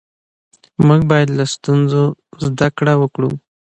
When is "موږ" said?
0.87-1.01